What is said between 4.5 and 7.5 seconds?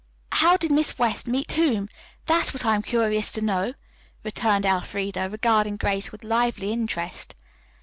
Elfreda, regarding Grace with lively interest.